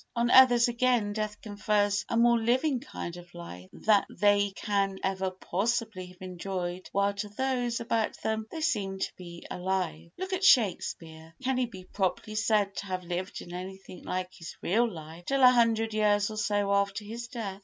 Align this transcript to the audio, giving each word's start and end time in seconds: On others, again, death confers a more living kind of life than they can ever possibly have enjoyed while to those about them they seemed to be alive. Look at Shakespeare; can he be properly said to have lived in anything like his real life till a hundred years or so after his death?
On 0.15 0.31
others, 0.31 0.67
again, 0.67 1.13
death 1.13 1.39
confers 1.41 2.05
a 2.09 2.17
more 2.17 2.39
living 2.39 2.79
kind 2.79 3.15
of 3.17 3.31
life 3.35 3.69
than 3.71 4.03
they 4.09 4.49
can 4.55 4.97
ever 5.03 5.29
possibly 5.29 6.07
have 6.07 6.21
enjoyed 6.21 6.89
while 6.91 7.13
to 7.13 7.29
those 7.29 7.79
about 7.79 8.19
them 8.23 8.47
they 8.49 8.61
seemed 8.61 9.01
to 9.01 9.13
be 9.15 9.45
alive. 9.51 10.09
Look 10.17 10.33
at 10.33 10.43
Shakespeare; 10.43 11.35
can 11.43 11.59
he 11.59 11.67
be 11.67 11.83
properly 11.83 12.33
said 12.33 12.75
to 12.77 12.87
have 12.87 13.03
lived 13.03 13.41
in 13.41 13.53
anything 13.53 14.03
like 14.03 14.33
his 14.33 14.55
real 14.63 14.91
life 14.91 15.25
till 15.25 15.43
a 15.43 15.51
hundred 15.51 15.93
years 15.93 16.31
or 16.31 16.37
so 16.37 16.73
after 16.73 17.05
his 17.05 17.27
death? 17.27 17.59